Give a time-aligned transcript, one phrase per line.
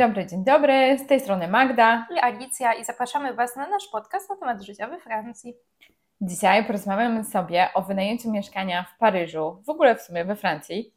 [0.00, 0.98] dobry, dzień dobry.
[0.98, 4.86] Z tej strony Magda i Alicja i zapraszamy Was na nasz podcast na temat życia
[4.86, 5.54] we Francji.
[6.20, 10.94] Dzisiaj porozmawiamy sobie o wynajęciu mieszkania w Paryżu, w ogóle w sumie we Francji.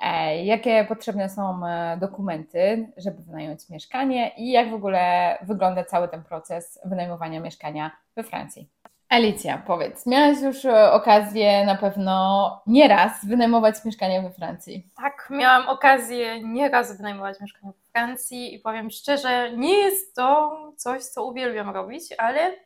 [0.00, 6.08] E, jakie potrzebne są e, dokumenty, żeby wynająć mieszkanie i jak w ogóle wygląda cały
[6.08, 8.68] ten proces wynajmowania mieszkania we Francji.
[9.14, 14.90] Alicja, powiedz, miałaś już e, okazję na pewno nieraz wynajmować mieszkanie we Francji.
[14.96, 21.02] Tak, miałam okazję nieraz wynajmować mieszkanie we Francji i powiem szczerze, nie jest to coś,
[21.02, 22.56] co uwielbiam robić, ale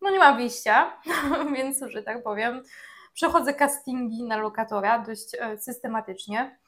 [0.00, 0.92] no nie mam wyjścia,
[1.56, 2.62] więc, że tak powiem,
[3.14, 6.58] przechodzę castingi na lokatora dość e, systematycznie.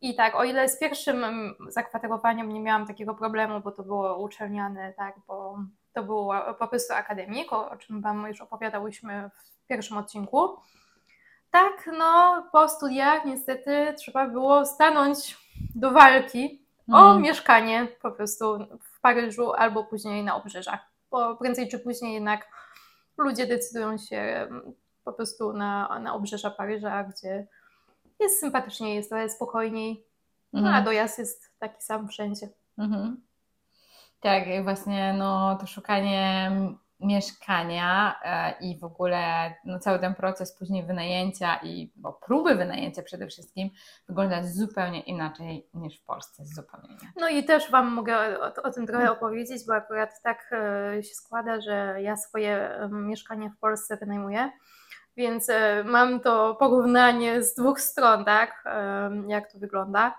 [0.00, 1.24] I tak, o ile z pierwszym
[1.68, 5.58] zakwaterowaniem nie miałam takiego problemu, bo to było uczelniane, tak, bo
[5.92, 10.56] to był po prostu akademik, o, czym Wam już opowiadałyśmy w pierwszym odcinku.
[11.50, 15.38] Tak, no po studiach niestety trzeba było stanąć
[15.74, 17.22] do walki o mhm.
[17.22, 22.48] mieszkanie po prostu w Paryżu albo później na obrzeżach, bo prędzej czy później jednak
[23.18, 24.48] ludzie decydują się
[25.04, 27.46] po prostu na, na obrzeża Paryża, gdzie
[28.20, 30.06] jest sympatycznie, jest trochę spokojniej,
[30.52, 30.84] no, a mhm.
[30.84, 32.48] dojazd jest taki sam wszędzie.
[32.78, 33.20] Mhm.
[34.20, 36.50] Tak, właśnie no, to szukanie
[37.00, 43.02] mieszkania e, i w ogóle no, cały ten proces później wynajęcia i bo próby wynajęcia
[43.02, 43.70] przede wszystkim
[44.08, 47.08] wygląda zupełnie inaczej niż w Polsce, zupełnie inaczej.
[47.16, 51.14] No i też Wam mogę o, o tym trochę opowiedzieć, bo akurat tak e, się
[51.14, 54.50] składa, że ja swoje mieszkanie w Polsce wynajmuję.
[55.16, 58.64] Więc e, mam to porównanie z dwóch stron, tak,
[59.28, 60.18] jak to wygląda.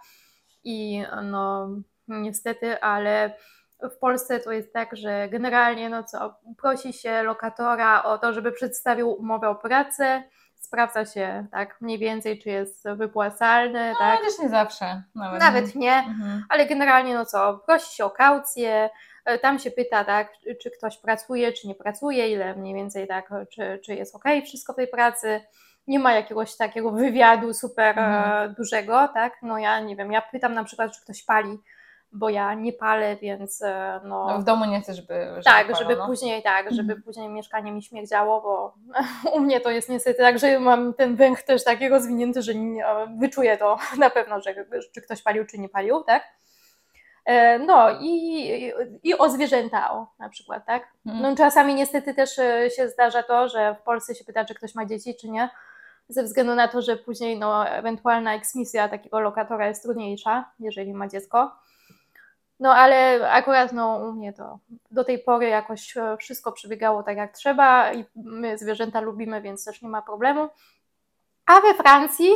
[0.64, 1.70] I no,
[2.08, 3.36] niestety, ale
[3.84, 8.52] w Polsce to jest tak, że generalnie no co, prosi się lokatora o to, żeby
[8.52, 10.24] przedstawił umowę o pracę,
[10.72, 13.90] sprawdza się tak mniej więcej, czy jest wypłacalny.
[13.94, 14.20] No, tak?
[14.22, 15.04] też nie zawsze.
[15.16, 16.44] Nawet, nawet nie, mhm.
[16.50, 18.90] ale generalnie no co, prosi się o kaucję,
[19.26, 23.30] e, tam się pyta, tak, czy ktoś pracuje, czy nie pracuje, ile mniej więcej tak,
[23.54, 25.42] czy, czy jest ok, wszystko w tej pracy.
[25.88, 28.54] Nie ma jakiegoś takiego wywiadu super e, mhm.
[28.54, 29.34] dużego, tak?
[29.42, 31.58] No ja nie wiem, ja pytam na przykład, czy ktoś pali
[32.14, 34.28] bo ja nie palę, więc e, no...
[34.28, 35.14] no w domu nie chcę, żeby...
[35.14, 37.04] żeby tak, żeby później, tak, żeby mhm.
[37.04, 38.74] później mieszkanie mi śmierdziało, bo
[39.36, 42.86] u mnie to jest niestety tak, że mam ten węch też taki rozwinięty, że nie,
[43.20, 44.56] wyczuję to na pewno, że
[44.94, 46.24] czy ktoś palił, czy nie palił, tak?
[47.26, 48.74] E, no i,
[49.04, 50.88] i o zwierzęta o, na przykład, tak?
[51.06, 51.24] Mhm.
[51.24, 54.76] No czasami niestety też e, się zdarza to, że w Polsce się pyta, czy ktoś
[54.76, 55.50] ma dzieci, czy nie,
[56.10, 61.08] ze względu na to, że później no, ewentualna eksmisja takiego lokatora jest trudniejsza, jeżeli ma
[61.08, 61.52] dziecko.
[62.62, 64.60] No ale akurat no, u mnie to
[64.92, 69.66] do tej pory jakoś e, wszystko przebiegało tak jak trzeba i my zwierzęta lubimy, więc
[69.66, 70.50] też nie ma problemu.
[71.46, 72.32] A we Francji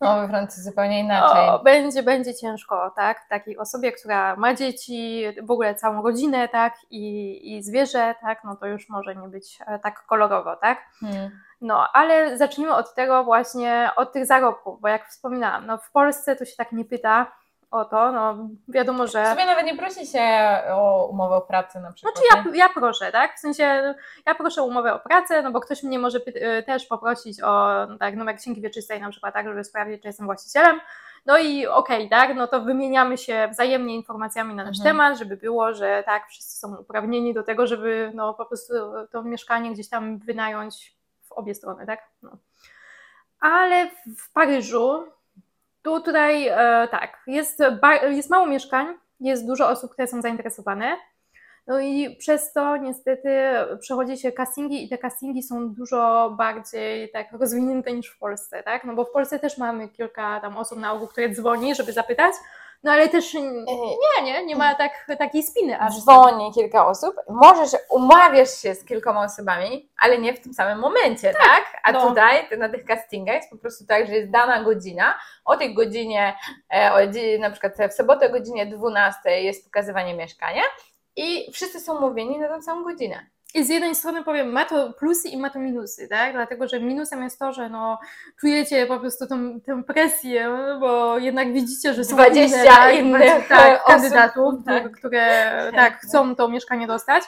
[0.00, 1.48] no, we Francji zupełnie inaczej.
[1.48, 3.28] O, będzie, będzie ciężko, tak?
[3.28, 6.74] Takiej osobie, która ma dzieci, w ogóle całą rodzinę, tak?
[6.90, 8.44] I, i zwierzę, tak?
[8.44, 10.78] No to już może nie być e, tak kolorowo, tak?
[11.00, 11.30] Hmm.
[11.60, 16.36] No, ale zacznijmy od tego właśnie, od tych zarobków, bo jak wspominałam, no w Polsce
[16.36, 17.32] to się tak nie pyta,
[17.70, 19.24] o to, no wiadomo, że...
[19.24, 20.22] W sumie nawet nie prosi się
[20.70, 22.14] o umowę o pracę na przykład.
[22.14, 23.36] Znaczy ja, ja proszę, tak?
[23.36, 23.94] W sensie
[24.26, 26.18] ja proszę o umowę o pracę, no bo ktoś mnie może
[26.58, 30.26] y, też poprosić o tak, numer księgi wieczystej na przykład, tak, żeby sprawdzić, czy jestem
[30.26, 30.80] właścicielem.
[31.26, 34.96] No i okej, okay, tak, no to wymieniamy się wzajemnie informacjami na nasz mhm.
[34.96, 38.74] temat, żeby było, że tak, wszyscy są uprawnieni do tego, żeby no po prostu
[39.12, 42.00] to mieszkanie gdzieś tam wynająć w obie strony, tak?
[42.22, 42.30] No.
[43.40, 45.06] Ale w Paryżu
[45.82, 47.62] tu tutaj e, tak, jest,
[48.10, 48.86] jest mało mieszkań,
[49.20, 50.96] jest dużo osób, które są zainteresowane.
[51.66, 53.30] No i przez to niestety
[53.80, 58.84] przechodzi się castingi i te castingi są dużo bardziej tak rozwinięte niż w Polsce, tak?
[58.84, 62.34] No bo w Polsce też mamy kilka tam osób na ogół, które dzwoni, żeby zapytać,
[62.82, 66.00] no ale też nie, nie, nie ma tak, takiej spiny aż.
[66.00, 71.32] Dzwoni kilka osób, możesz, umawiasz się z kilkoma osobami, ale nie w tym samym momencie,
[71.32, 71.42] tak?
[71.42, 71.80] tak?
[71.82, 72.08] A no.
[72.08, 76.36] tutaj na tych castingach jest po prostu tak, że jest dana godzina, o tej godzinie,
[76.74, 76.96] e, o,
[77.40, 80.62] na przykład w sobotę o godzinie 12 jest pokazywanie mieszkania
[81.16, 83.26] i wszyscy są mówieni na tą samą godzinę.
[83.54, 86.32] I z jednej strony powiem, ma to plusy i ma to minusy, tak?
[86.32, 87.98] Dlatego, że minusem jest to, że no,
[88.40, 90.48] czujecie po prostu tą, tę presję,
[90.80, 94.92] bo jednak widzicie, że są 20 inne, tak, innych tak, kandydatów, tak.
[94.92, 97.24] które tak, chcą to mieszkanie dostać.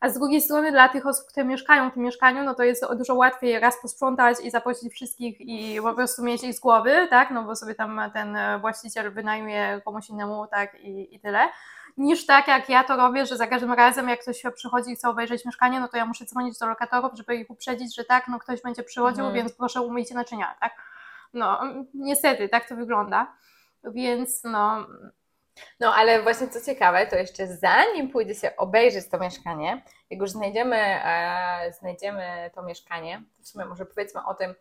[0.00, 2.84] A z drugiej strony dla tych osób, które mieszkają w tym mieszkaniu, no to jest
[2.98, 7.30] dużo łatwiej raz posprzątać i zaprosić wszystkich i po prostu mieć ich z głowy, tak?
[7.30, 10.80] No bo sobie tam ten właściciel wynajmuje komuś innemu, tak?
[10.80, 11.38] I, i tyle
[11.96, 15.08] niż tak jak ja to robię, że za każdym razem jak ktoś przychodzi i chce
[15.08, 18.38] obejrzeć mieszkanie, no to ja muszę dzwonić do lokatorów, żeby ich uprzedzić, że tak, no
[18.38, 19.34] ktoś będzie przychodził, mhm.
[19.34, 20.72] więc proszę umyjcie naczynia, tak?
[21.34, 21.60] No,
[21.94, 23.36] niestety, tak to wygląda.
[23.84, 24.86] Więc no,
[25.80, 30.30] No ale właśnie co ciekawe, to jeszcze zanim pójdzie się obejrzeć to mieszkanie, jak już
[30.30, 34.54] znajdziemy, e, znajdziemy to mieszkanie, w sumie może powiedzmy o tym,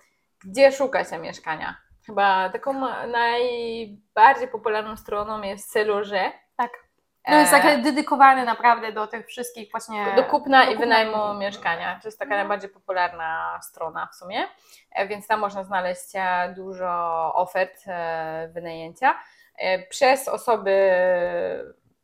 [0.43, 1.77] gdzie szukać się mieszkania.
[2.05, 2.73] Chyba taką
[3.07, 6.31] najbardziej popularną stroną jest Celuże.
[6.57, 6.71] Tak.
[7.27, 10.05] No jest takie dedykowane naprawdę do tych wszystkich właśnie...
[10.15, 11.99] Do kupna i wynajmu mieszkania.
[12.01, 12.41] To jest taka mhm.
[12.41, 14.47] najbardziej popularna strona w sumie,
[14.91, 16.89] e, więc tam można znaleźć e, dużo
[17.35, 19.19] ofert e, wynajęcia
[19.89, 20.91] przez osoby,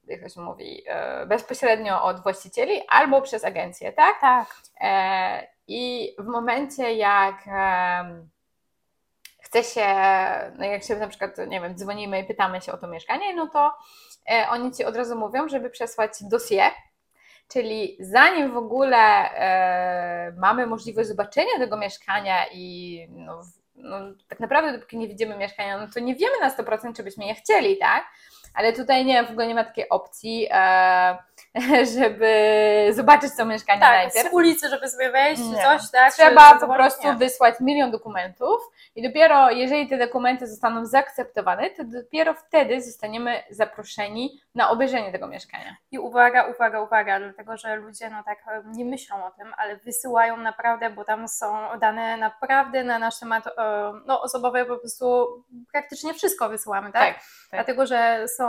[0.07, 0.83] jak to się mówi,
[1.27, 4.15] bezpośrednio od właścicieli albo przez agencję, tak?
[4.21, 4.55] Tak.
[5.67, 7.35] I w momencie jak
[9.47, 9.87] chce się,
[10.57, 13.47] no jak się na przykład, nie wiem, dzwonimy i pytamy się o to mieszkanie, no
[13.47, 13.71] to e,
[14.49, 16.71] oni ci od razu mówią, żeby przesłać dossier,
[17.47, 23.41] czyli zanim w ogóle e, mamy możliwość zobaczenia tego mieszkania i no,
[23.75, 27.25] no, tak naprawdę dopóki nie widzimy mieszkania, no to nie wiemy na 100% czy byśmy
[27.25, 28.05] je chcieli, tak?
[28.57, 30.47] Ale tutaj nie, w ogóle nie ma takiej opcji.
[30.51, 31.17] E,
[31.97, 32.31] żeby
[32.91, 34.31] zobaczyć to mieszkanie tak, najpierw.
[34.31, 35.63] z ulicy, żeby sobie wejść, nie.
[35.63, 36.13] coś, tak?
[36.13, 37.15] Trzeba po prostu nie.
[37.15, 38.61] wysłać milion dokumentów
[38.95, 45.27] i dopiero jeżeli te dokumenty zostaną zaakceptowane, to dopiero wtedy zostaniemy zaproszeni na obejrzenie tego
[45.27, 45.75] mieszkania.
[45.91, 50.37] I uwaga, uwaga, uwaga, dlatego że ludzie no tak nie myślą o tym, ale wysyłają
[50.37, 53.43] naprawdę, bo tam są dane naprawdę na nasz temat
[54.05, 55.27] no, osobowy po prostu
[55.71, 57.03] praktycznie wszystko wysyłamy, tak?
[57.03, 57.23] tak, tak.
[57.51, 58.46] Dlatego, że są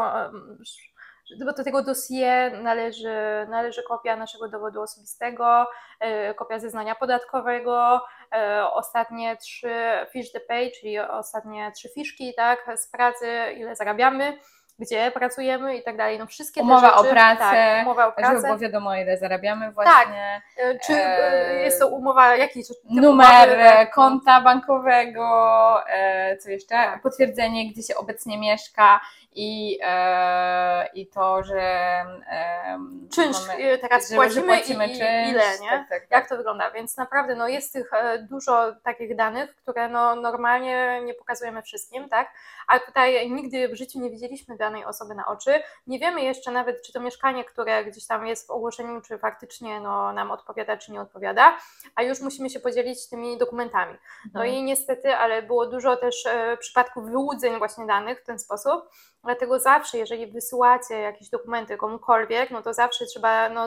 [1.36, 5.66] do tego dossier należy, należy kopia naszego dowodu osobistego,
[6.00, 8.00] e, kopia zeznania podatkowego,
[8.32, 9.74] e, ostatnie trzy
[10.12, 14.38] fish the pay, czyli ostatnie trzy fiszki tak, z pracy, ile zarabiamy
[14.78, 16.18] gdzie pracujemy i tak dalej.
[16.18, 18.34] No wszystkie umowa rzeczy, o pracę, tak, umowa o pracę.
[18.34, 20.42] Żeby było wiadomo, ile zarabiamy właśnie.
[20.56, 20.66] Tak.
[20.66, 20.92] E, czy
[21.64, 25.28] jest to umowa, jaki numer umowy, konta bankowego,
[26.40, 26.68] co jeszcze?
[26.68, 27.02] Tak.
[27.02, 29.00] Potwierdzenie, gdzie się obecnie mieszka
[29.32, 32.78] i, e, i to, że e,
[33.14, 35.68] czynsz mamy, teraz że, płacimy, że płacimy i, czynsz, ile, nie?
[35.68, 36.10] Tak, tak, tak.
[36.10, 36.70] Jak to wygląda?
[36.70, 42.08] Więc naprawdę no, jest tych e, dużo takich danych, które no, normalnie nie pokazujemy wszystkim,
[42.08, 42.32] tak?
[42.68, 45.62] A tutaj nigdy w życiu nie widzieliśmy danej osoby na oczy.
[45.86, 49.80] Nie wiemy jeszcze nawet, czy to mieszkanie, które gdzieś tam jest w ogłoszeniu, czy faktycznie
[49.80, 51.58] no, nam odpowiada, czy nie odpowiada,
[51.94, 53.98] a już musimy się podzielić tymi dokumentami.
[54.34, 54.54] No mhm.
[54.58, 58.88] i niestety, ale było dużo też e, przypadków wyłudzeń właśnie danych w ten sposób.
[59.24, 63.66] Dlatego zawsze, jeżeli wysyłacie jakieś dokumenty komukolwiek, no to zawsze trzeba no,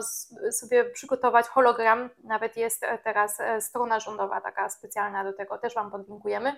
[0.52, 2.10] sobie przygotować hologram.
[2.24, 6.56] Nawet jest e, teraz e, strona rządowa taka specjalna do tego, też Wam podlinkujemy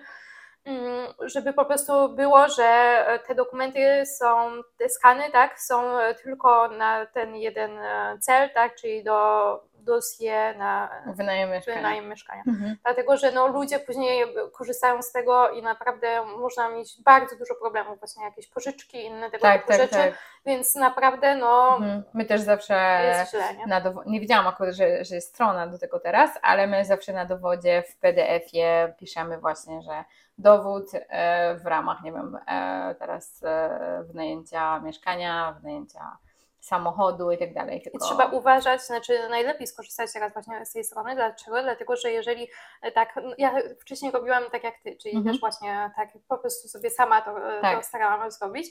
[0.64, 5.82] mm, żeby po prostu było, że e, te dokumenty są, te skany, tak, są
[6.22, 7.78] tylko na ten jeden
[8.20, 11.76] cel, tak, czyli do dosie na wynajem mieszkania.
[11.76, 12.42] Wynajem mieszkania.
[12.48, 12.76] Mhm.
[12.82, 17.98] Dlatego, że no, ludzie później korzystają z tego i naprawdę można mieć bardzo dużo problemów,
[17.98, 20.14] właśnie jakieś pożyczki, inne tego tak, typu tak, rzeczy, tak.
[20.46, 22.02] więc naprawdę no mhm.
[22.14, 23.66] My też zawsze jest źle, nie?
[23.66, 27.12] Na dowo- nie wiedziałam akurat, że, że jest strona do tego teraz, ale my zawsze
[27.12, 30.04] na dowodzie w PDF-ie piszemy właśnie, że
[30.38, 36.16] dowód e, w ramach, nie wiem, e, teraz e, wynajęcia mieszkania, wynajęcia
[36.64, 37.82] samochodu i tak dalej.
[37.82, 37.98] Tylko...
[37.98, 41.14] I trzeba uważać, znaczy najlepiej skorzystać teraz właśnie z tej strony.
[41.14, 41.62] Dlaczego?
[41.62, 42.48] Dlatego, że jeżeli
[42.82, 45.32] e, tak, ja wcześniej robiłam tak jak ty, czyli mhm.
[45.32, 47.76] też właśnie tak po prostu sobie sama to, e, tak.
[47.76, 48.66] to starałam zrobić,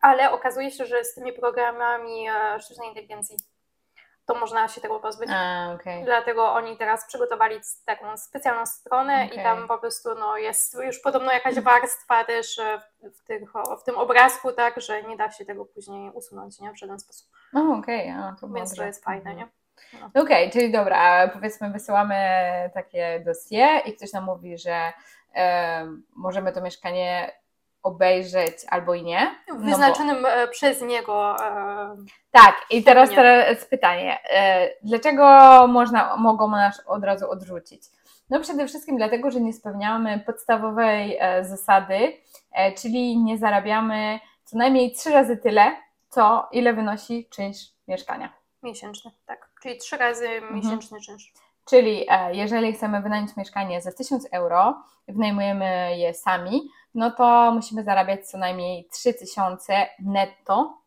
[0.00, 3.36] ale okazuje się, że z tymi programami e, sztucznej inteligencji
[4.26, 5.30] to można się tego pozbyć.
[5.32, 6.04] A, okay.
[6.04, 9.40] Dlatego oni teraz przygotowali taką specjalną stronę okay.
[9.40, 12.60] i tam po prostu no, jest już podobno jakaś warstwa też
[13.02, 13.42] w, tych,
[13.80, 16.72] w tym obrazku, tak, że nie da się tego później usunąć nie?
[16.72, 17.28] w żaden sposób.
[17.54, 18.34] O, okej, okay.
[18.40, 19.48] to Więc to jest fajne, nie?
[20.00, 20.06] No.
[20.06, 22.16] Okej, okay, czyli dobra, powiedzmy wysyłamy
[22.74, 24.92] takie dosie i ktoś nam mówi, że
[25.34, 27.32] e, możemy to mieszkanie
[27.84, 29.34] obejrzeć albo i nie.
[29.48, 30.30] W no wyznaczonym bo...
[30.30, 31.36] E, przez niego.
[31.40, 31.96] E...
[32.30, 34.18] Tak, i teraz, teraz pytanie.
[34.30, 35.24] E, dlaczego
[35.68, 37.82] można, mogą nas od razu odrzucić?
[38.30, 42.12] No przede wszystkim dlatego, że nie spełniamy podstawowej e, zasady,
[42.52, 45.76] e, czyli nie zarabiamy co najmniej trzy razy tyle,
[46.08, 48.32] co ile wynosi czynsz mieszkania.
[48.62, 49.50] Miesięczny, tak.
[49.62, 50.56] Czyli trzy razy mhm.
[50.56, 51.32] miesięczny czynsz.
[51.64, 56.62] Czyli e, jeżeli chcemy wynająć mieszkanie za 1000 euro, wynajmujemy je sami,
[56.94, 60.78] no to musimy zarabiać co najmniej 3000 netto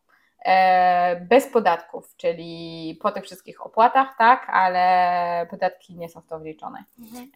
[0.45, 6.39] e, bez podatków, czyli po tych wszystkich opłatach, tak, ale podatki nie są w to
[6.39, 6.83] wliczone.
[6.99, 7.31] Mhm.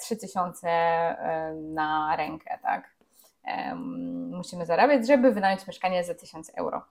[0.00, 2.92] 3000 e, na rękę, tak.
[4.30, 6.82] Musimy zarabiać, żeby wynająć mieszkanie za 1000 euro.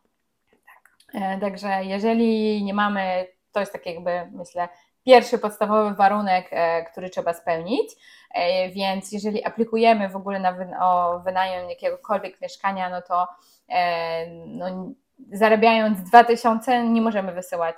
[0.65, 1.39] Tak.
[1.41, 4.70] Także jeżeli nie mamy to jest tak jakby, myślę,
[5.05, 7.91] pierwszy podstawowy warunek, e, który trzeba spełnić.
[8.34, 13.27] E, więc jeżeli aplikujemy w ogóle na o wynajem jakiegokolwiek mieszkania, no to
[13.70, 14.93] e, no,
[15.31, 17.75] zarabiając 2000 nie możemy wysyłać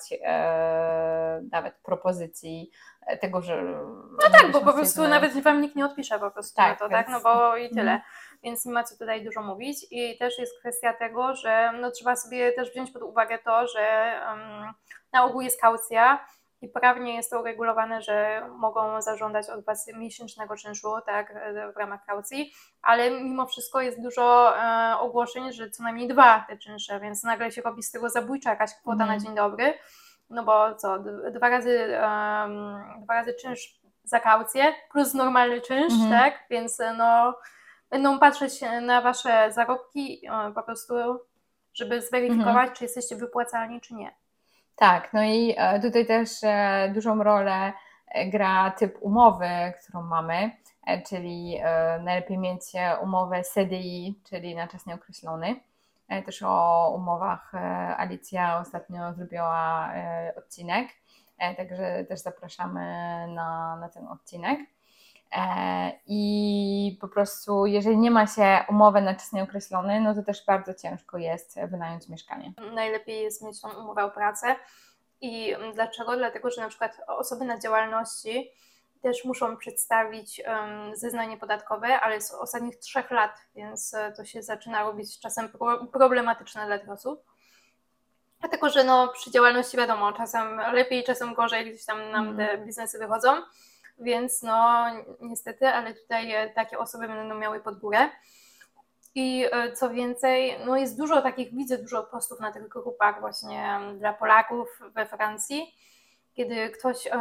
[1.51, 2.71] nawet propozycji
[3.21, 3.63] tego, że.
[4.11, 7.09] No tak, bo po prostu nawet wam nikt nie odpisze po prostu tak, to, tak?
[7.09, 7.91] No bo i tyle.
[7.91, 8.01] Mhm.
[8.43, 9.77] Więc nie ma co tutaj dużo mówić.
[9.91, 14.13] I też jest kwestia tego, że no, trzeba sobie też wziąć pod uwagę to, że
[14.27, 14.73] um,
[15.13, 16.25] na ogół jest kaucja
[16.63, 21.33] i prawnie jest to uregulowane, że mogą zażądać od Was miesięcznego czynszu tak,
[21.75, 26.57] w ramach kaucji, ale mimo wszystko jest dużo e, ogłoszeń, że co najmniej dwa te
[26.57, 29.07] czynsze, więc nagle się robi z tego zabójcza jakaś kwota mm.
[29.07, 29.21] na mhm.
[29.21, 29.73] dzień dobry,
[30.29, 30.99] no bo co,
[31.31, 36.09] dwa razy, um, dwa razy czynsz za kaucję plus normalny czynsz, mm.
[36.09, 37.35] tak, więc no
[37.89, 40.93] będą patrzeć na Wasze zarobki e, po prostu,
[41.73, 42.75] żeby zweryfikować, mm.
[42.75, 44.22] czy jesteście wypłacalni, czy nie.
[44.75, 47.73] Tak, no i e, tutaj też e, dużą rolę
[48.07, 50.51] e, gra typ umowy, którą mamy,
[51.09, 51.59] czyli
[52.01, 52.61] najlepiej mieć
[53.01, 55.55] umowę CDI, czyli na czas nieokreślony.
[56.25, 57.51] Też o umowach
[57.97, 59.89] Alicja ostatnio zrobiła
[60.37, 60.87] odcinek,
[61.57, 62.81] także też zapraszamy
[63.27, 64.59] na, na ten odcinek.
[65.35, 70.45] E, I po prostu, jeżeli nie ma się umowy na czas nieokreślony, no to też
[70.45, 72.53] bardzo ciężko jest wynająć mieszkanie.
[72.73, 74.55] Najlepiej jest mieć tą umowę o pracę.
[75.21, 76.17] I dlaczego?
[76.17, 78.51] Dlatego, że na przykład osoby na działalności
[79.01, 84.43] też muszą przedstawić um, zeznanie podatkowe, ale z ostatnich trzech lat, więc e, to się
[84.43, 85.49] zaczyna robić czasem
[85.91, 87.23] problematyczne dla tych osób.
[88.39, 92.37] Dlatego, że no, przy działalności wiadomo, czasem lepiej, czasem gorzej, gdzieś tam nam mm.
[92.37, 93.29] te biznesy wychodzą
[93.99, 94.85] więc no
[95.21, 98.09] niestety, ale tutaj e, takie osoby będą miały pod górę.
[99.15, 103.79] I e, co więcej, no jest dużo takich, widzę dużo postów na tych grupach właśnie
[103.97, 105.75] dla Polaków we Francji,
[106.33, 107.11] kiedy ktoś e,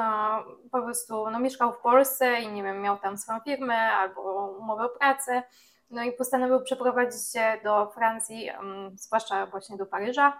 [0.70, 4.84] po prostu no, mieszkał w Polsce i nie wiem, miał tam swoją firmę albo umowę
[4.84, 5.42] o pracę,
[5.90, 8.50] no i postanowił przeprowadzić się do Francji,
[8.94, 10.38] zwłaszcza właśnie do Paryża.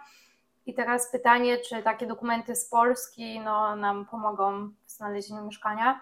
[0.66, 6.00] I teraz pytanie, czy takie dokumenty z Polski no, nam pomogą w znalezieniu mieszkania?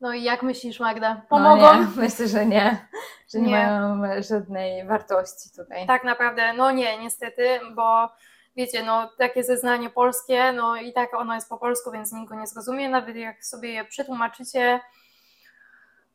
[0.00, 1.22] No i jak myślisz, Magda?
[1.28, 1.62] Pomogą?
[1.62, 2.88] No nie, myślę, że nie.
[3.32, 5.86] Że nie, nie mają żadnej wartości tutaj.
[5.86, 8.08] Tak naprawdę, no nie, niestety, bo
[8.56, 12.40] wiecie, no takie zeznanie polskie, no i tak ono jest po polsku, więc nikt go
[12.40, 12.88] nie zrozumie.
[12.88, 14.80] Nawet jak sobie je przetłumaczycie,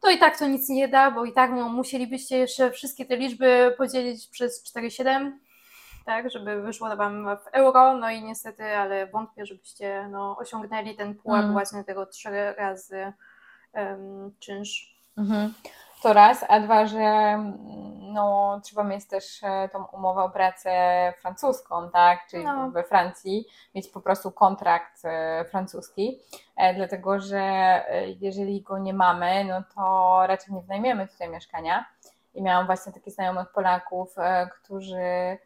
[0.04, 3.18] to i tak to nic nie da, bo i tak no, musielibyście jeszcze wszystkie te
[3.18, 5.32] liczby podzielić przez 4,7,
[6.06, 11.16] tak, żeby wyszło Wam w euro, no i niestety, ale wątpię, żebyście no, osiągnęli ten
[11.16, 11.52] pułap mm.
[11.52, 13.14] właśnie tego trzy razy
[14.40, 14.96] czynsz.
[15.18, 15.54] Mhm.
[16.04, 17.54] To raz, a dwa, że mm,
[18.14, 20.74] no, trzeba mieć też e, tą umowę o pracę
[21.22, 22.28] francuską, tak?
[22.30, 22.72] Czyli no.
[22.72, 26.20] we Francji mieć po prostu kontrakt e, francuski,
[26.56, 27.42] e, dlatego że
[28.20, 31.86] jeżeli go nie mamy, no to raczej nie wynajmiemy tutaj mieszkania.
[32.34, 34.16] I miałam właśnie takich znajomych Polaków,
[34.62, 35.38] którzy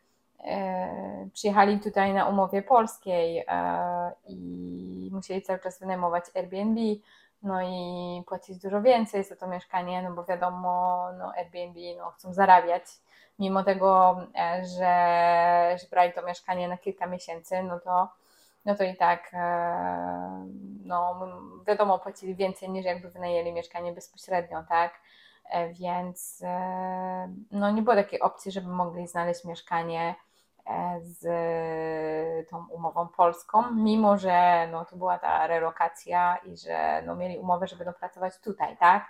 [1.34, 3.46] przyjechali tutaj na umowie polskiej
[4.28, 6.80] i musieli cały czas wynajmować Airbnb,
[7.44, 12.34] no i płacić dużo więcej za to mieszkanie, no bo wiadomo, no Airbnb no, chcą
[12.34, 12.84] zarabiać.
[13.40, 18.10] Mimo tego, e, że, że brali to mieszkanie na kilka miesięcy, no to,
[18.66, 20.48] no to i tak e,
[20.86, 21.28] no,
[21.68, 24.94] wiadomo, płacili więcej niż jakby wynajęli mieszkanie bezpośrednio, tak?
[25.50, 26.44] E, więc
[27.52, 30.16] no, nie było takiej opcji, żeby mogli znaleźć mieszkanie
[31.02, 37.38] z tą umową polską, mimo że no, to była ta relokacja i że no, mieli
[37.38, 39.06] umowę, że będą pracować tutaj, tak?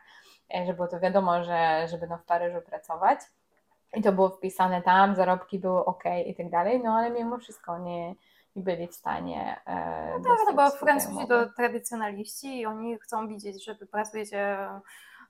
[0.55, 3.19] E, że było to wiadomo, że, że będą w Paryżu pracować.
[3.93, 7.77] I to było wpisane tam, zarobki były ok i tak dalej, no ale mimo wszystko
[7.77, 8.15] nie,
[8.55, 9.61] nie byli w stanie.
[9.65, 14.57] E, no tak, no bo Francuzi to tradycjonaliści i oni chcą widzieć, że pracujecie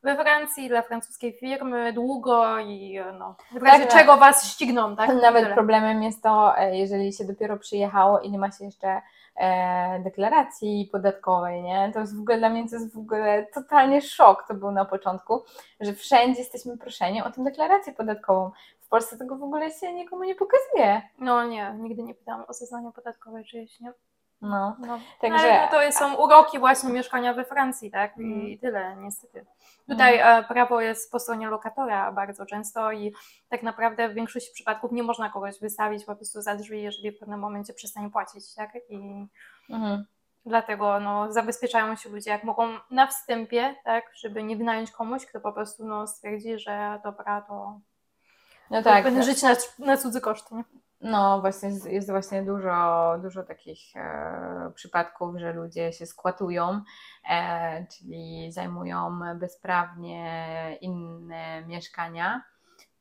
[0.03, 5.09] we Francji dla francuskiej firmy długo i no, w razie tak, czego was ścigną, tak?
[5.21, 9.01] Nawet problemem jest to, e, jeżeli się dopiero przyjechało i nie ma się jeszcze
[9.35, 11.91] e, deklaracji podatkowej, nie?
[11.93, 14.85] To jest w ogóle dla mnie to jest w ogóle totalnie szok to był na
[14.85, 15.43] początku,
[15.79, 18.51] że wszędzie jesteśmy proszeni o tę deklarację podatkową.
[18.81, 21.01] W Polsce tego w ogóle się nikomu nie pokazuje.
[21.19, 23.93] No nie, nigdy nie pytałam o zeznanie podatkowe czyjeś, nie?
[24.41, 24.99] No, no.
[25.21, 25.61] Także...
[25.61, 28.17] No, to są uroki właśnie mieszkania we Francji, tak?
[28.17, 28.57] I mm.
[28.57, 29.45] tyle, niestety.
[29.89, 30.43] Tutaj mm.
[30.45, 33.13] prawo jest po stronie lokatora bardzo często i
[33.49, 37.19] tak naprawdę w większości przypadków nie można kogoś wystawić po prostu za drzwi, jeżeli w
[37.19, 38.71] pewnym momencie przestanie płacić, tak?
[38.89, 39.27] I
[39.69, 40.05] mm.
[40.45, 44.11] dlatego no, zabezpieczają się ludzie jak mogą na wstępie, tak?
[44.15, 47.79] Żeby nie wynająć komuś, kto po prostu no, stwierdzi, że dobra, to
[48.69, 50.63] no tak, będę żyć na, na cudzy koszt, nie?
[51.01, 56.81] No, właśnie jest właśnie dużo, dużo takich e, przypadków, że ludzie się skłatują,
[57.29, 62.41] e, czyli zajmują bezprawnie inne mieszkania.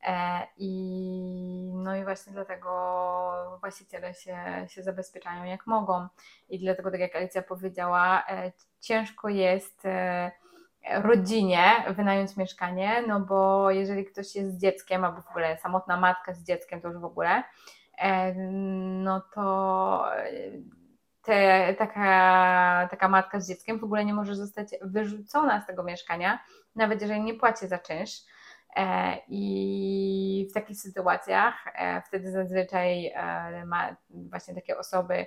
[0.07, 4.37] E, I, no i właśnie dlatego właściciele się,
[4.69, 6.09] się zabezpieczają jak mogą.
[6.49, 10.31] I dlatego, tak jak Alicja powiedziała, e, ciężko jest e,
[11.03, 16.35] rodzinie wynająć mieszkanie, no bo jeżeli ktoś jest z dzieckiem, albo w ogóle samotna matka
[16.35, 17.43] z dzieckiem, to już w ogóle,
[19.05, 20.05] no to
[21.23, 26.38] te, taka, taka matka z dzieckiem w ogóle nie może zostać wyrzucona z tego mieszkania,
[26.75, 28.23] nawet jeżeli nie płaci za czynsz.
[28.76, 35.26] E, I w takich sytuacjach e, wtedy zazwyczaj e, ma właśnie takie osoby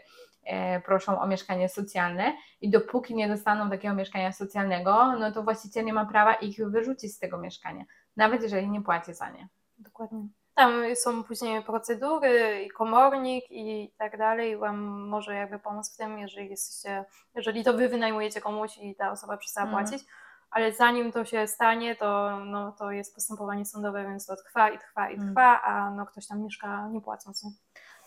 [0.86, 5.94] proszą o mieszkanie socjalne i dopóki nie dostaną takiego mieszkania socjalnego, no to właściciel nie
[5.94, 7.86] ma prawa ich wyrzucić z tego mieszkania,
[8.16, 9.48] nawet jeżeli nie płaci za nie.
[9.78, 10.28] Dokładnie.
[10.60, 14.58] Tam są później procedury i komornik i tak dalej.
[14.58, 14.78] Wam
[15.10, 19.38] może jakby pomóc w tym, jeżeli jesteście, jeżeli to wy wynajmujecie komuś i ta osoba
[19.38, 19.86] przestała mm.
[19.86, 20.04] płacić
[20.51, 24.80] ale zanim to się stanie, to, no, to jest postępowanie sądowe, więc to trwa i
[24.80, 25.28] trwa i mm.
[25.28, 27.44] trwa, a no, ktoś tam mieszka nie płacąc.
[27.44, 27.51] Nie?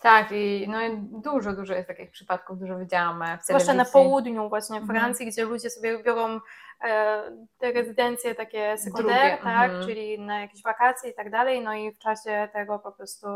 [0.03, 0.79] Tak, i no,
[1.23, 3.45] dużo, dużo jest takich przypadków, dużo widziałam w telewizji.
[3.47, 4.99] Zwłaszcza na południu właśnie mhm.
[4.99, 5.33] Francji, mm.
[5.33, 6.41] gdzie ludzie sobie biorą
[6.85, 7.23] e,
[7.59, 9.87] te rezydencje takie sekundarne, tak, mm.
[9.87, 13.27] czyli na jakieś wakacje i tak dalej, no i w czasie tego po prostu...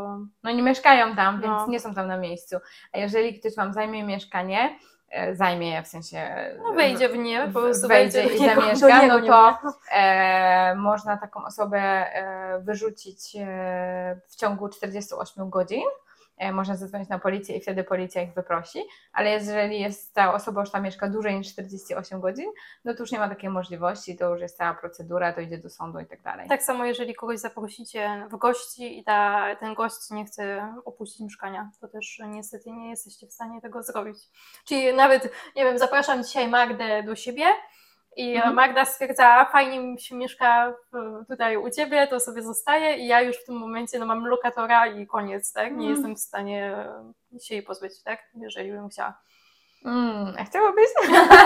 [0.42, 1.66] No nie mieszkają tam, więc no.
[1.68, 2.56] nie są tam na miejscu.
[2.92, 4.78] A jeżeli ktoś Wam zajmie mieszkanie,
[5.10, 6.28] E, zajmie je, w sensie...
[6.62, 9.58] No wejdzie w nie, po prostu wejdzie i zamieszka, no to
[9.92, 16.05] e, można taką osobę e, wyrzucić e, w ciągu 48 godzin E,
[16.52, 18.78] można zadzwonić na policję i wtedy policja ich wyprosi,
[19.12, 22.50] ale jeżeli jest ta osoba już tam mieszka dłużej niż 48 godzin,
[22.84, 25.70] no to już nie ma takiej możliwości, to już jest cała procedura, to idzie do
[25.70, 26.48] sądu i tak dalej.
[26.48, 31.70] Tak samo jeżeli kogoś zaprosicie w gości i ta, ten gość nie chce opuścić mieszkania,
[31.80, 34.18] to też niestety nie jesteście w stanie tego zrobić.
[34.64, 37.44] Czyli nawet, nie wiem, zapraszam dzisiaj Magdę do siebie,
[38.16, 38.54] i mhm.
[38.54, 40.74] Magda stwierdza, fajnie mi się mieszka
[41.28, 44.86] tutaj u ciebie, to sobie zostaje i ja już w tym momencie no, mam lokatora
[44.86, 45.64] i koniec, tak?
[45.64, 45.90] Nie mhm.
[45.90, 46.76] jestem w stanie
[47.42, 48.20] się jej pozbyć, tak?
[48.34, 49.18] Jeżeli bym chciała.
[49.84, 50.88] Mm, a chciałabyś?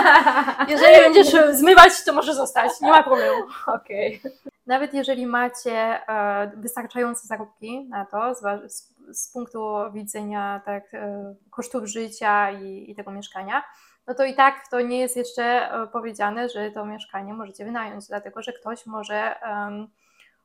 [0.73, 3.43] jeżeli będziesz zmywać, to może zostać, nie ma problemu.
[3.67, 4.19] Okej.
[4.19, 4.31] Okay.
[4.67, 8.41] Nawet jeżeli macie e, wystarczające zarobki na to, z,
[8.73, 13.63] z, z punktu widzenia tak, e, kosztów życia i, i tego mieszkania,
[14.07, 18.07] no to i tak to nie jest jeszcze e, powiedziane, że to mieszkanie możecie wynająć,
[18.07, 19.87] dlatego że ktoś może um,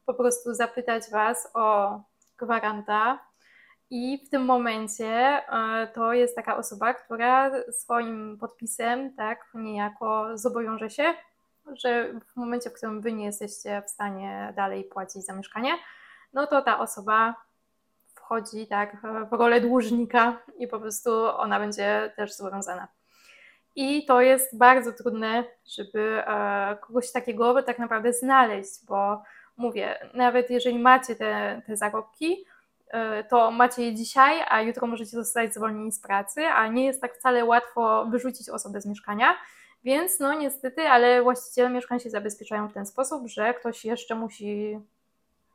[0.06, 2.00] po prostu zapytać Was o
[2.38, 3.18] gwaranta
[3.90, 10.90] i w tym momencie e, to jest taka osoba, która swoim podpisem tak niejako zobowiąże
[10.90, 11.14] się,
[11.72, 15.72] że w momencie, w którym Wy nie jesteście w stanie dalej płacić za mieszkanie,
[16.32, 17.34] no to ta osoba
[18.14, 18.96] wchodzi tak
[19.30, 22.88] w rolę dłużnika i po prostu ona będzie też zobowiązana.
[23.76, 29.22] I to jest bardzo trudne, żeby e, kogoś takiego tak naprawdę znaleźć, bo
[29.56, 32.44] mówię, nawet jeżeli macie te, te zarobki,
[32.88, 37.00] e, to macie je dzisiaj, a jutro możecie zostać zwolnieni z pracy, a nie jest
[37.00, 39.34] tak wcale łatwo wyrzucić osobę z mieszkania.
[39.84, 44.78] Więc no niestety, ale właściciele mieszkań się zabezpieczają w ten sposób, że ktoś jeszcze musi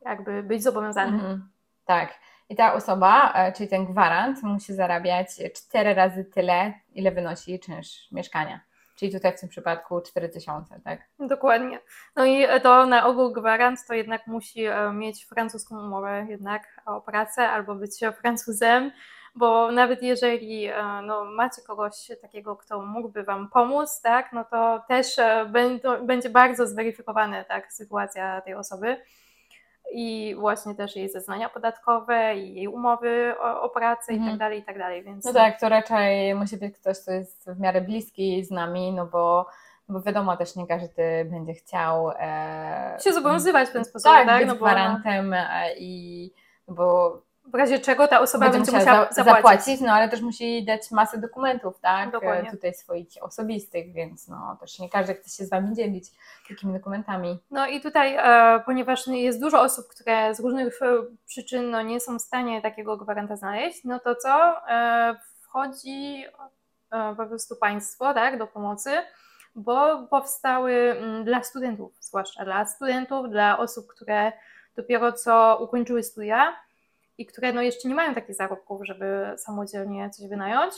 [0.02, 1.14] jakby być zobowiązany.
[1.14, 1.50] Mhm,
[1.86, 2.14] tak.
[2.52, 8.12] I ta osoba, e, czyli ten gwarant, musi zarabiać cztery razy tyle, ile wynosi czynsz
[8.12, 8.60] mieszkania.
[8.96, 11.00] Czyli tutaj w tym przypadku 4000, tak?
[11.20, 11.80] Dokładnie.
[12.16, 17.02] No i to na ogół gwarant to jednak musi e, mieć francuską umowę jednak o
[17.02, 18.92] pracę albo być Francuzem,
[19.36, 24.84] bo nawet jeżeli e, no, macie kogoś takiego, kto mógłby Wam pomóc, tak, no to
[24.88, 25.16] też
[26.04, 28.98] będzie bardzo zweryfikowana tak, sytuacja tej osoby
[29.92, 34.28] i właśnie też jej zeznania podatkowe i jej umowy o, o pracę mhm.
[34.28, 35.04] i tak dalej, i tak dalej.
[35.04, 35.26] Więc...
[35.26, 39.06] No tak, to raczej musi być ktoś, kto jest w miarę bliski z nami, no
[39.06, 39.46] bo
[39.92, 44.28] bo wiadomo, też nie każdy będzie chciał e, się zobowiązywać w ten sposób, tak?
[44.28, 44.40] tak?
[44.40, 46.34] Być no bo, gwarantem e, i
[46.68, 49.26] bo w razie czego ta osoba będzie, będzie musiała zapłacić.
[49.26, 49.82] zapłacić.
[49.82, 52.12] No ale też musi dać masę dokumentów, tak?
[52.12, 52.52] Dokładnie.
[52.52, 56.06] Tutaj swoich osobistych, więc no też nie każdy chce się z Wami dzielić
[56.50, 57.40] takimi dokumentami.
[57.52, 60.86] No i tutaj, e, ponieważ jest dużo osób, które z różnych e,
[61.28, 64.68] przyczyn no, nie są w stanie takiego gwaranta znaleźć, no to co?
[64.70, 66.26] E, wchodzi
[66.92, 68.92] e, po prostu państwo, tak, do pomocy,
[69.56, 74.32] bo powstały mm, dla studentów, zwłaszcza dla studentów, dla osób, które
[74.76, 76.56] dopiero co ukończyły studia,
[77.22, 80.74] i które no jeszcze nie mają takich zarobków, żeby samodzielnie coś wynająć,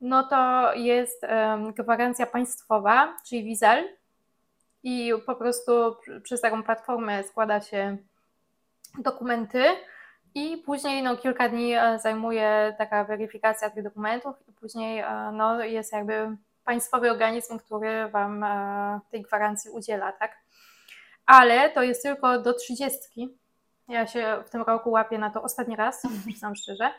[0.00, 1.22] no to jest
[1.76, 3.88] gwarancja państwowa, czyli Wizel
[4.82, 5.72] i po prostu
[6.22, 7.96] przez taką platformę składa się
[8.98, 9.64] dokumenty
[10.34, 15.64] I później no, kilka dni e, zajmuje taka weryfikacja tych dokumentów i później e, no,
[15.64, 20.36] jest jakby państwowy organizm, który Wam e, tej gwarancji udziela, tak?
[21.26, 23.38] Ale to jest tylko do trzydziestki.
[23.92, 26.90] Ja się w tym roku łapię na to ostatni raz, przyznam szczerze.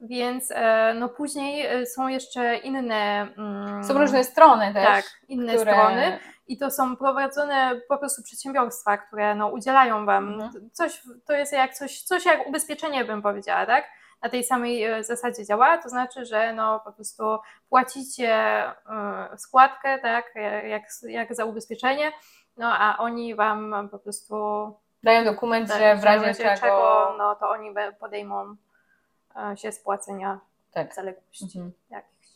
[0.00, 0.52] Więc
[0.94, 3.28] no później są jeszcze inne.
[3.38, 4.84] Mm, są różne strony też.
[4.84, 5.72] Tak, inne które...
[5.72, 10.70] strony i to są prowadzone po prostu przedsiębiorstwa, które no, udzielają Wam mhm.
[10.72, 13.84] coś, to jest jak coś, coś jak ubezpieczenie bym powiedziała, tak?
[14.22, 17.22] Na tej samej e, zasadzie działa, to znaczy, że no po prostu
[17.68, 18.74] płacicie e,
[19.36, 22.12] składkę, tak, jak, jak za ubezpieczenie,
[22.56, 24.34] no a oni Wam po prostu
[25.02, 26.60] dają dokument, dają, że w razie czego...
[26.60, 27.14] czego...
[27.18, 28.56] no to oni podejmą
[29.36, 30.40] e, się spłacenia
[30.72, 30.94] tak.
[30.94, 31.72] zaległości mhm.
[31.90, 32.28] jakichś.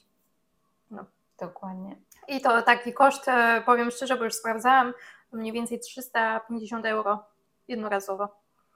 [0.90, 1.04] No.
[1.40, 1.96] Dokładnie.
[2.28, 4.94] I to taki koszt, e, powiem szczerze, bo już sprawdzałam,
[5.32, 7.24] mniej więcej 350 euro
[7.68, 8.28] jednorazowo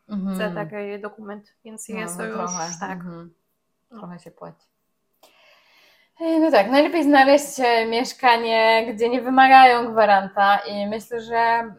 [0.09, 0.37] mhm.
[0.37, 2.71] za taki dokument, więc no, jest to no już trochę.
[2.81, 2.99] tak.
[2.99, 3.35] Mhm.
[3.91, 3.99] No.
[3.99, 4.67] Trochę się płaci.
[6.21, 11.75] E, no tak, najlepiej znaleźć mieszkanie, gdzie nie wymagają gwaranta i myślę, że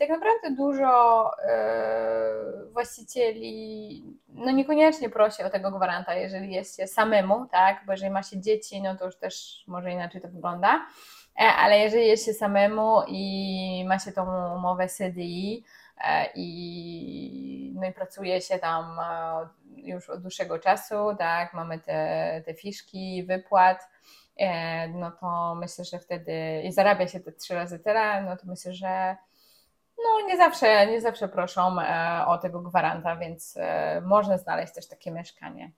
[0.00, 7.46] tak naprawdę dużo yy, właścicieli no niekoniecznie prosi o tego gwaranta, jeżeli jest się samemu,
[7.46, 10.86] tak, bo jeżeli ma się dzieci, no to już też może inaczej to wygląda,
[11.40, 15.64] e, ale jeżeli jest się samemu i ma się tą umowę CDI
[16.04, 22.42] e, i, no i pracuje się tam e, już od dłuższego czasu, tak, mamy te,
[22.46, 23.88] te fiszki wypłat,
[24.94, 28.72] no to myślę, że wtedy i zarabia się te trzy razy tyle, no to myślę,
[28.72, 29.16] że
[30.04, 34.88] no nie zawsze, nie zawsze proszą e, o tego gwaranta, więc e, można znaleźć też
[34.88, 35.72] takie mieszkanie.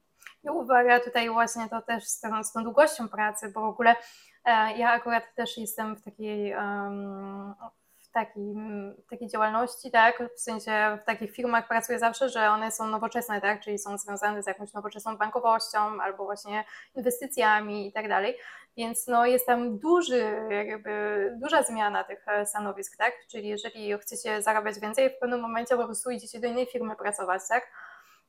[0.44, 3.96] I uwaga tutaj właśnie to też z tą, z tą długością pracy, bo w ogóle
[4.44, 6.54] e, ja akurat też jestem w takiej
[7.98, 8.54] w takiej,
[9.10, 13.60] takiej działalności, tak, w sensie w takich firmach pracuję zawsze, że one są nowoczesne, tak,
[13.60, 18.36] czyli są związane z jakąś nowoczesną bankowością albo właśnie inwestycjami i tak dalej.
[18.76, 20.90] Więc no, jest tam duży, jakby,
[21.42, 23.12] duża zmiana tych e, stanowisk, tak?
[23.30, 27.42] Czyli jeżeli chcecie zarabiać więcej, w pewnym momencie po prostu idziecie do innej firmy pracować,
[27.48, 27.70] tak?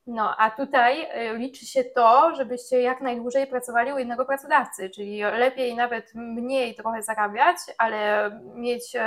[0.06, 5.22] No, a tutaj e, liczy się to, żebyście jak najdłużej pracowali u jednego pracodawcy, czyli
[5.22, 9.00] lepiej nawet mniej trochę zarabiać, ale mieć e,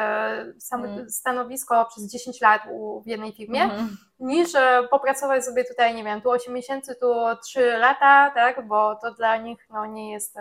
[0.73, 1.09] mm.
[1.09, 2.61] stanowisko przez 10 lat
[3.03, 3.97] w jednej firmie, mm.
[4.19, 4.49] niż
[4.89, 9.37] popracować sobie tutaj, nie wiem, tu 8 miesięcy, tu 3 lata, tak, bo to dla
[9.37, 10.37] nich no, nie jest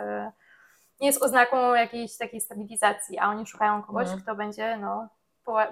[1.01, 4.21] nie jest oznaką jakiejś takiej stabilizacji, a oni szukają kogoś, mm.
[4.21, 5.09] kto będzie no,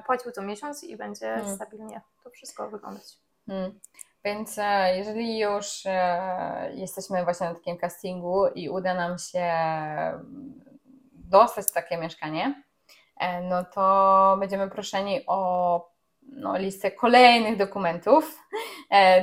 [0.06, 1.56] płacił co miesiąc i będzie mm.
[1.56, 3.18] stabilnie to wszystko wyglądać.
[3.48, 3.80] Mm.
[4.26, 9.52] Więc e, jeżeli już e, jesteśmy właśnie na takim castingu i uda nam się
[11.14, 12.64] dostać takie mieszkanie,
[13.20, 15.90] e, no to będziemy proszeni o
[16.22, 18.40] no, listę kolejnych dokumentów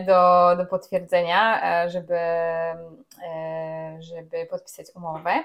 [0.07, 2.19] do, do potwierdzenia, żeby,
[3.99, 5.45] żeby podpisać umowę.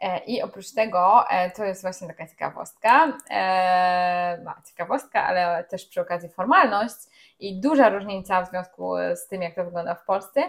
[0.00, 6.00] E, I oprócz tego, e, to jest właśnie taka ciekawostka, e, ciekawostka, ale też przy
[6.00, 6.96] okazji formalność
[7.40, 10.42] i duża różnica w związku z tym, jak to wygląda w Polsce,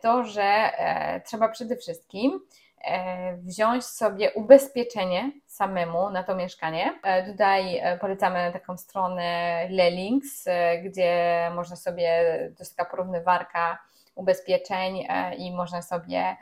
[0.00, 0.70] to, że
[1.24, 2.40] trzeba przede wszystkim
[3.36, 7.00] wziąć sobie ubezpieczenie samemu na to mieszkanie.
[7.26, 10.44] Tutaj polecamy taką stronę Lelinks,
[10.84, 13.78] gdzie można sobie, to jest taka porównywarka
[14.14, 16.36] ubezpieczeń i można sobie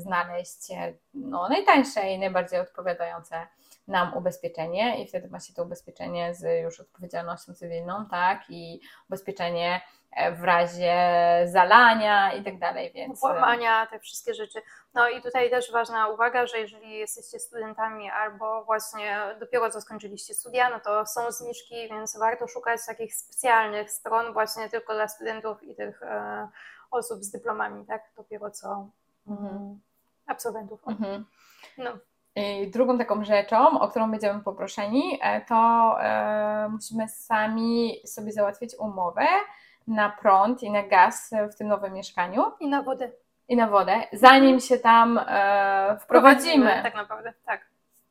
[0.00, 3.46] znaleźć e, no, najtańsze i najbardziej odpowiadające
[3.88, 9.80] nam ubezpieczenie i wtedy ma się to ubezpieczenie z już odpowiedzialnością cywilną, tak, i ubezpieczenie
[10.12, 10.96] e, w razie
[11.44, 13.20] zalania i tak dalej, więc...
[13.20, 14.62] Włamania, te wszystkie rzeczy.
[14.94, 20.34] No i tutaj też ważna uwaga, że jeżeli jesteście studentami albo właśnie dopiero co skończyliście
[20.34, 25.62] studia, no to są zniżki, więc warto szukać takich specjalnych stron właśnie tylko dla studentów
[25.62, 26.48] i tych e,
[26.90, 28.02] osób z dyplomami, tak?
[28.16, 28.88] Dopiero co
[29.28, 29.56] mhm.
[29.56, 29.80] Mm,
[30.26, 30.88] absolwentów.
[30.88, 31.24] Mhm.
[31.78, 31.90] No.
[32.36, 38.74] I drugą taką rzeczą, o którą będziemy poproszeni, e, to e, musimy sami sobie załatwić
[38.78, 39.26] umowę
[39.86, 42.44] na prąd i na gaz w tym nowym mieszkaniu.
[42.60, 43.10] I na wodę.
[43.48, 46.80] I na wodę, zanim się tam e, wprowadzimy.
[46.82, 47.60] Tak naprawdę, tak.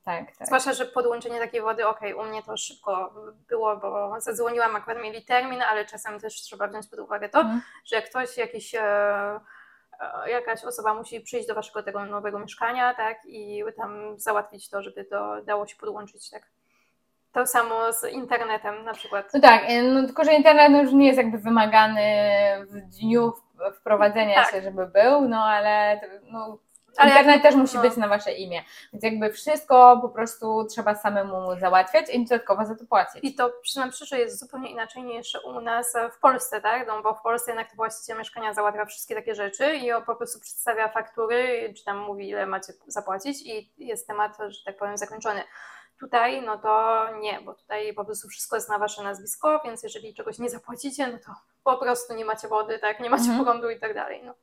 [0.07, 0.47] Tak, tak.
[0.47, 3.13] Zwłaszcza, że podłączenie takiej wody, ok, u mnie to szybko
[3.49, 7.61] było, bo zadzwoniłam, akurat mieli termin, ale czasem też trzeba wziąć pod uwagę to, mm.
[7.85, 8.81] że ktoś, jakiś, e,
[9.99, 14.81] e, jakaś osoba musi przyjść do waszego tego nowego mieszkania, tak, i tam załatwić to,
[14.83, 16.43] żeby to dało się podłączyć, tak.
[17.33, 19.33] To samo z internetem na przykład.
[19.33, 22.01] No tak, e, no, tylko że internet już nie jest jakby wymagany
[22.69, 23.33] w dniu
[23.75, 24.51] wprowadzenia tak.
[24.51, 26.57] się, żeby był, no ale no,
[26.97, 27.81] Ale Internet też musi no.
[27.81, 28.63] być na wasze imię.
[28.93, 33.19] Więc jakby wszystko po prostu trzeba samemu załatwiać i dodatkowo za to płacić.
[33.23, 36.87] I to przynajmniej że jest zupełnie inaczej niż u nas w Polsce, tak?
[36.87, 40.15] No bo w Polsce jednak to właściciel mieszkania załatwia wszystkie takie rzeczy i on po
[40.15, 44.97] prostu przedstawia faktury, czy tam mówi, ile macie zapłacić i jest temat, że tak powiem,
[44.97, 45.43] zakończony.
[45.99, 50.13] Tutaj, no to nie, bo tutaj po prostu wszystko jest na wasze nazwisko, więc jeżeli
[50.13, 51.31] czegoś nie zapłacicie, no to
[51.63, 52.99] po prostu nie macie wody, tak?
[52.99, 53.45] Nie macie Mhm.
[53.45, 54.23] prądu i tak dalej.
[54.23, 54.33] No.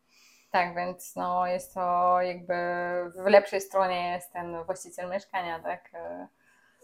[0.55, 2.55] Tak, więc no jest to jakby
[3.17, 5.91] w lepszej stronie jest ten właściciel mieszkania, tak?
[5.95, 6.29] E,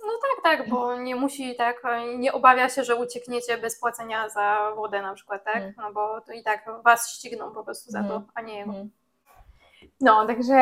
[0.06, 1.83] No tak, tak, bo nie musi, tak,
[2.18, 5.56] nie obawia się, że uciekniecie bez płacenia za wodę na przykład, tak?
[5.56, 5.74] Mhm.
[5.76, 8.24] No bo to i tak was ścigną po prostu za to, Mhm.
[8.35, 8.70] a nie jego.
[8.70, 8.90] Mhm.
[10.00, 10.54] No, także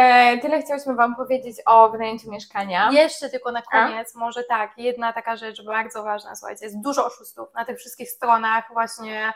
[0.42, 2.90] tyle chciałyśmy Wam powiedzieć o wynajęciu mieszkania.
[2.92, 7.54] Jeszcze tylko na koniec, może tak, jedna taka rzecz bardzo ważna, słuchajcie, jest dużo oszustów
[7.54, 9.32] na tych wszystkich stronach właśnie,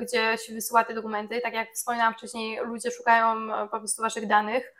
[0.00, 1.40] gdzie się wysyła te dokumenty.
[1.40, 4.74] Tak jak wspominałam wcześniej, ludzie szukają e, po prostu waszych danych,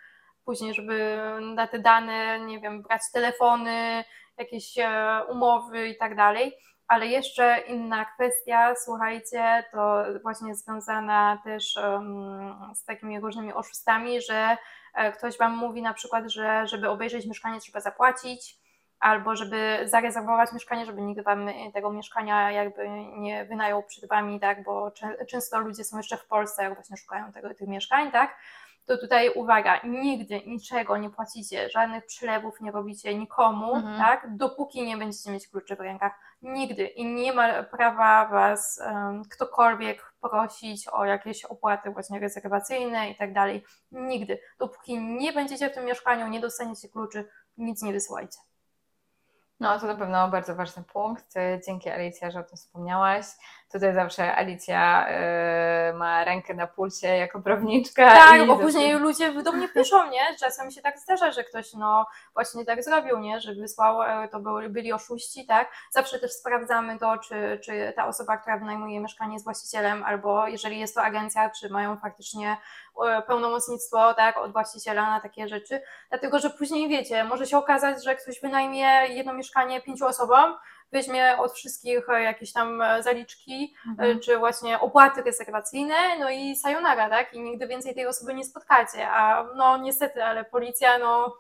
[0.45, 1.19] później, żeby
[1.55, 4.05] na te dane, nie wiem, brać telefony,
[4.39, 6.57] jakieś e, umowy i tak dalej.
[6.89, 14.57] Ale jeszcze inna kwestia, słuchajcie, to właśnie związana też em, z takimi różnymi oszustami, że
[14.95, 18.59] e, ktoś Wam mówi na przykład, że żeby obejrzeć mieszkanie trzeba zapłacić,
[19.01, 24.63] albo żeby zarezerwować mieszkanie, żeby nikt Wam tego mieszkania jakby nie wynajął przed Wami, tak,
[24.65, 28.37] bo czę- często ludzie są jeszcze w Polsce, jak właśnie szukają tego, tych mieszkań, tak,
[28.87, 33.99] to tutaj uwaga, nigdy niczego nie płacicie, żadnych przelewów nie robicie nikomu, Mhm.
[33.99, 36.13] tak, dopóki nie będziecie mieć kluczy w rękach.
[36.43, 36.87] Nigdy.
[36.87, 43.33] I nie ma prawa Was em, ktokolwiek prosić o jakieś opłaty właśnie rezerwacyjne i tak
[43.33, 43.65] dalej.
[43.93, 44.39] Nigdy.
[44.59, 48.39] Dopóki nie będziecie w tym mieszkaniu, nie dostaniecie kluczy, nic nie wysyłajcie.
[49.61, 51.35] No, to na pewno bardzo ważny punkt.
[51.67, 53.27] Dzięki Alicja, że o tym wspomniałaś.
[53.73, 58.11] Tutaj zawsze Alicja e, ma rękę na pulsie jako prawniczka.
[58.11, 60.37] Tak, bo później ludzie do mnie piszą, nie?
[60.41, 63.41] Czasem się tak zdarza, że ktoś no właśnie tak zrobił, nie?
[63.41, 65.73] Że wysłał, e, to byli, byli oszuści, tak?
[65.91, 70.81] Zawsze też sprawdzamy to, czy, czy ta osoba, która wynajmuje mieszkanie jest właścicielem, albo jeżeli
[70.81, 72.57] jest to agencja, czy mają faktycznie
[73.07, 75.83] e, pełnomocnictwo, tak, od właściciela na takie rzeczy.
[76.09, 80.55] Dlatego, że później wiecie, może się okazać, że ktoś wynajmie jedno mieszkanie pięciu osobom,
[80.93, 84.21] weźmie od wszystkich e, jakieś tam e, zaliczki, Mhm.
[84.21, 87.35] czy właśnie opłaty rezerwacyjne, no i sayonara, tak?
[87.35, 89.09] I nigdy więcej tej osoby nie spotkacie.
[89.11, 91.37] A no niestety, ale policja, no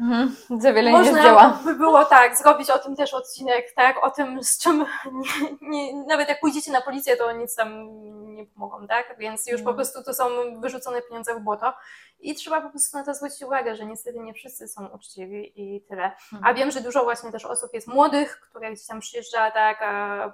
[0.00, 0.36] Mhm.
[0.60, 1.58] Za wiele nie można zdziała.
[1.64, 4.04] by było tak, zrobić o tym też odcinek, tak?
[4.04, 4.86] O tym, z czym
[5.60, 7.88] nie, nie, nawet jak pójdziecie na policję, to nic tam
[8.34, 9.14] nie pomogą, tak?
[9.18, 9.76] Więc już po Mm.
[9.76, 10.24] prostu to są
[10.60, 11.74] wyrzucone pieniądze w błoto.
[12.20, 15.80] I trzeba po prostu na to zwrócić uwagę, że niestety nie wszyscy są uczciwi i
[15.80, 16.12] tyle.
[16.32, 16.56] A Mhm.
[16.56, 19.78] wiem, że dużo właśnie też osób jest młodych, które gdzieś tam przyjeżdża tak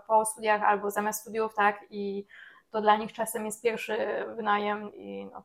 [0.07, 2.27] po studiach albo zamiast studiów, tak i
[2.71, 3.97] to dla nich czasem jest pierwszy
[4.37, 5.43] wynajem i no.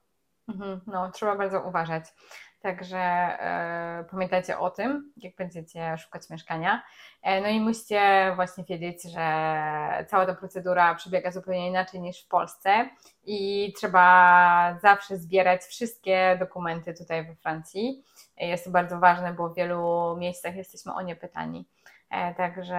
[0.50, 2.04] Mhm, No, trzeba bardzo uważać.
[2.64, 6.84] Także e, pamiętajcie o tym, jak będziecie szukać mieszkania.
[7.22, 12.28] E, no i musicie właśnie wiedzieć, że cała ta procedura przebiega zupełnie inaczej niż w
[12.28, 12.90] Polsce
[13.26, 18.04] i trzeba zawsze zbierać wszystkie dokumenty tutaj we Francji.
[18.38, 21.66] E, Jest to bardzo ważne, bo w wielu miejscach jesteśmy o nie pytani.
[22.10, 22.76] E, także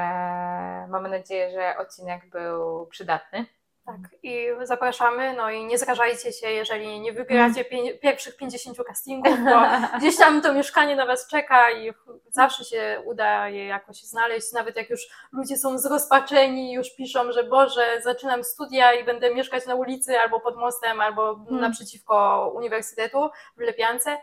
[0.88, 3.46] mamy nadzieję, że odcinek był przydatny.
[3.86, 9.38] Tak, i zapraszamy, no i nie zrażajcie się, jeżeli nie wybieracie pię- pierwszych 50 castingów,
[9.44, 9.62] bo
[9.98, 11.92] gdzieś tam to mieszkanie na Was czeka i
[12.30, 15.00] zawsze się uda je jakoś znaleźć, nawet jak już
[15.32, 20.40] ludzie są zrozpaczeni, już piszą, że Boże, zaczynam studia i będę mieszkać na ulicy albo
[20.40, 24.16] pod mostem, albo naprzeciwko uniwersytetu w Lepiance,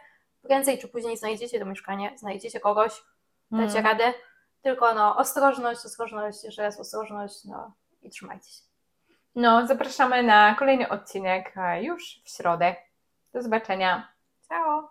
[0.44, 3.04] prędzej czy później znajdziecie to mieszkanie, znajdziecie kogoś,
[3.52, 3.86] dacie Mm.
[3.86, 4.14] radę,
[4.62, 8.71] tylko no ostrożność, ostrożność, jeszcze raz ostrożność, no i trzymajcie się.
[9.36, 12.76] No, zapraszamy na kolejny odcinek już w środę.
[13.34, 14.14] Do zobaczenia.
[14.48, 14.90] Ciao!